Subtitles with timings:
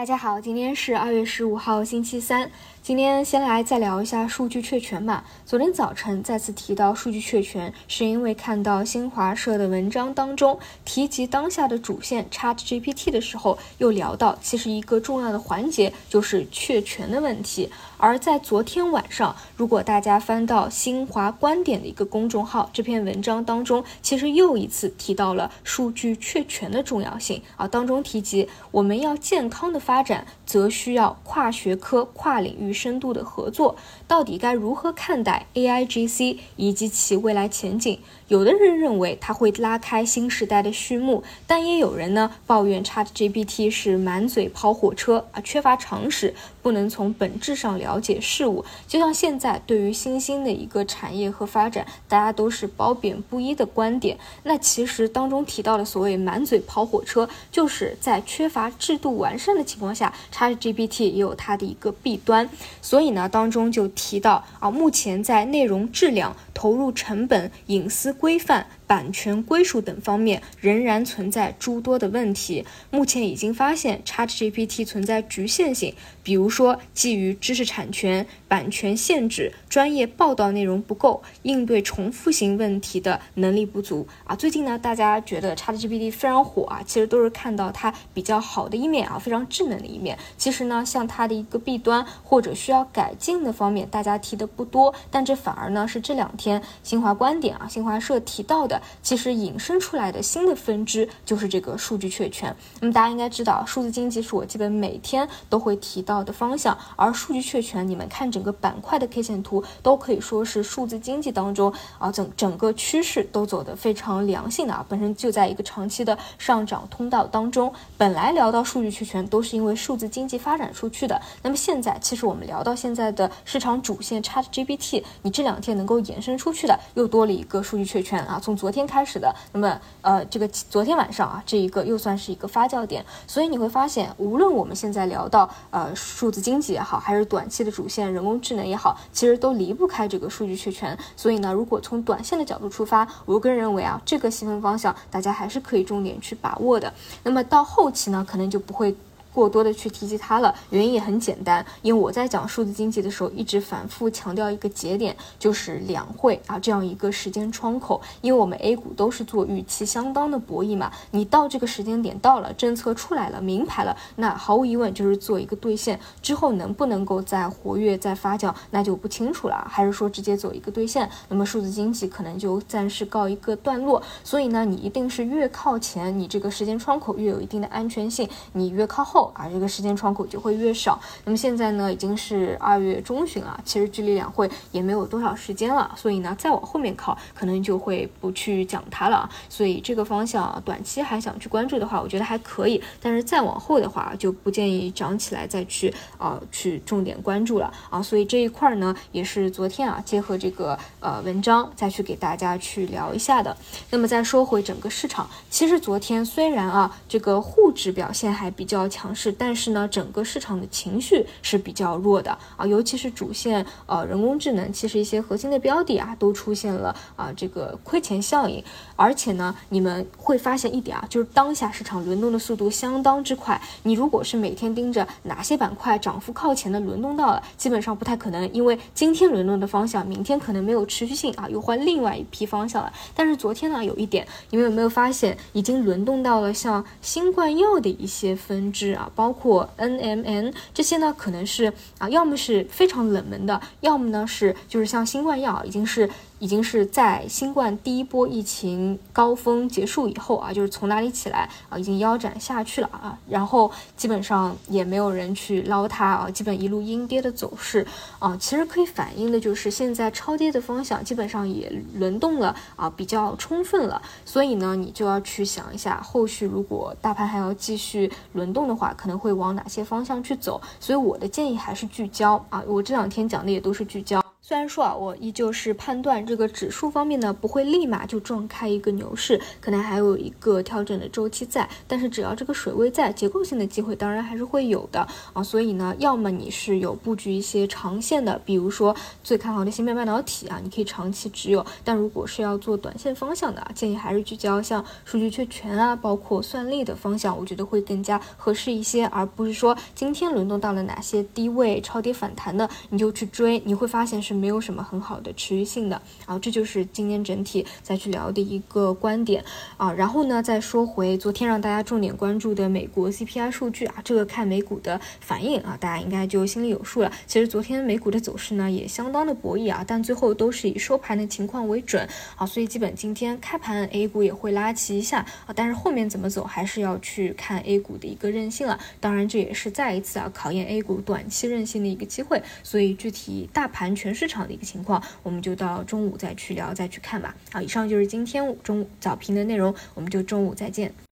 [0.00, 2.50] 大家好，今天是二月十五号，星期三。
[2.82, 5.22] 今天先来再聊一下数据确权吧。
[5.44, 17.68] 昨天早晨再次提到数据确权，是因为看到新华社的文章当中提及当下的主线 ChatGPT 的时候，又聊到其实一个重要的环节就是确权的问题。
[17.98, 27.68] 而在昨天晚上，如果大家翻到新华观点的一个公众号，这篇文章当中其实又一次提到了数据确权的重要性啊。
[27.68, 32.72] 当中提及我们要健康的发展，则需要跨学科、跨领域。
[32.80, 33.76] 深度的合作，
[34.08, 37.98] 到底该如何看待 AIGC 以及其未来前景？
[38.28, 48.64] 有的人认为它会拉开新时代的序幕，但也有人呢抱怨 ChatGPT 是满嘴跑火车啊，缺乏常识，不能从本质上了解事物。
[48.86, 54.16] 就像现在对于新兴的一个产业和发展，大家都是褒贬不一的观点。
[54.44, 62.48] 那其实当中提到的所谓满嘴跑火车，就是在缺乏制度完善的情况下它的 GPT 也有它的一个弊端。
[62.80, 68.66] 所以呢，当中就提到啊，目前在内容质量、投入成本、隐私规范。
[68.90, 72.66] 版权归属等方面仍然存在诸多的问题。
[72.90, 84.34] 目前已经发现 ChatGPT 存在局限性，比如说基于知识产权、版权限制、专业报道内容不够、应对重复性问题的能力不足啊。
[84.34, 90.18] 最近呢，大家觉得 ChatGPT 非常火啊，其实都是看到它比较好的一面啊，非常智能的一面。
[90.36, 98.79] 其实呢，像它的一个弊端或者需要改进的方面，大家提的不多，但这反而呢是这两天新华观点啊、新华社提到的。
[99.02, 102.54] 其实引申出来的新的分支就是这个数据确权。
[102.80, 117.72] 那么大家应该知道，数字经济是我基本每天都会提到的方向，而数据确权，你们看整个板块的 K 线图，都可以说是数字经济当中啊整整个趋势都走得非常良性的啊，本身就在一个长期的上涨通道当中。
[117.96, 121.20] 本来聊到数据确权，都是因为数字经济发展出去的。
[121.42, 128.40] 那么现在，其实我们聊到现在的市场主线 ChatGPT，你这两天能够延伸出去的，又多了一个数据确权啊。
[128.42, 140.96] 从昨昨天开始的，那么呃，这个昨天晚上啊，这一个又算是一个发酵点，所以你会发现，无论我们现在聊到呃数字经济也好，还是短期的主线人工智能也好，其实都离不开这个数据确权。
[141.16, 146.94] 所以呢，如果从短线的角度出发，我个人认为啊，这个细分方向大家还是可以重点去把握的。
[147.24, 148.94] 那么到后期呢，可能就不会。
[149.32, 174.02] 过多的去提及它了，原因也很简单，因为我在讲数字经济的时候，一直反复强调一个节点，就是两会啊这样一个时间窗口，因为我们 A 股都是做预期相当的博弈嘛，你到这个时间点到了，政策出来了，明牌了，那毫无疑问就是做一个兑现，之后能不能够再活跃、再发酵，那就不清楚了，还是说直接走一个兑现，那么数字经济可能就暂时告一个段落。
[174.24, 179.19] 所以呢，你一定是越靠前，你这个时间窗口越有一定的安全性，你越靠后。
[179.34, 181.00] 啊，这个时间窗口就会越少。
[181.24, 185.92] 那么现在呢，已经是二月中旬了，其实距离两会也没有多少时间了。
[185.96, 189.28] 所以呢，再往后面靠，可能就会不去讲它了。
[189.48, 192.82] 所以这个方向，短期还想去关注的话，我觉得还可以。
[193.02, 198.00] 但是再往后的话，就不建议涨起来再去啊去重点关注了啊。
[198.00, 203.56] 所以这一块呢，也是昨天啊，结合这个呃文章再去给大家去聊一下的。
[203.90, 209.09] 那么再说回整个市场，其实昨天虽然啊这个沪指表现还比较强。
[209.14, 218.62] 是，但是呢，整个市场的情绪是比较弱的啊，尤其是主线呃人工智能，其实一些核心的标的啊，都出现了啊这个亏钱效应。
[218.96, 223.60] 而且呢，你们会发现一点啊，就是当下市场轮动的速度相当之快。
[223.84, 232.92] 你如果是每天盯着哪些板块涨幅靠前的轮动到了，基本上不太可能，因为今天轮动的方向，明天可能没有持续性啊，又换另外一批方向了。
[233.14, 238.98] 但是昨天呢，有一点，你们有没有发现，已经轮动到了像新冠药的一些分支？
[239.00, 246.10] 啊，包括 NMN 这些呢，可能是啊，要么是非常冷门的，要么呢是就是像新冠药已经是。
[246.40, 257.86] 已经是在新冠第一波疫情高峰结束以后啊，就是从哪里起来啊，已经腰斩下去了啊，然后基本上也没有人去捞它啊，基本一路阴跌的走势
[258.18, 274.22] 啊，其实可以反映的就是现在超跌的方向基本上也轮动了啊，比较充分了，所以呢，你就要去想一下，后续如果大盘还要继续轮动的话，可能会往哪些方向去走，所以我的建议还是聚焦啊，我这两天讲的也都是聚焦。
[274.50, 281.68] 虽然说啊，我依旧是判断这个指数方面呢不会立马就撞开一个牛市，可能还有一个调整的周期在。
[281.86, 285.40] 但是只要这个水位在，结构性的机会当然还是会有的啊。
[285.40, 288.92] 所以呢，要么你是有布局一些长线的，比如说
[289.22, 291.64] 最看好的芯片半导体啊，你可以长期持有。
[291.84, 304.39] 但如果是要做短线方向的，建议还是聚焦像数据确权啊，包括算力的方向，我觉得会更加合适一些，而不是说今天轮动到了哪些低位超跌反弹的，你就去追，你会发现是。
[304.40, 309.44] 没有什么很好的持续性的，然后这就是今天整体再去聊的一个观点
[309.76, 309.92] 啊。
[309.92, 317.12] 然后呢，再说回昨天让大家重点关注的美国 CPI 数据啊，这个看美股的反应啊，大家应该就心里有数了。
[317.26, 328.80] 其实昨天美股的走势呢也相当的博弈啊，但最后都是以收盘的情况为准啊，所以基本今天开盘 A 股也会拉齐一下啊，但是后面怎么走还是要去看 A 股的一个韧性了。
[329.00, 332.42] 当然这也是再一次啊考验 A 股短期韧性的一个机会。
[332.62, 334.29] 所以具体大盘全市。
[334.30, 337.34] 场的一个情况，我们就到中午再去聊，再去看吧。
[337.52, 340.94] 好，以上就是今天中午早评的内容，我们就中午再见。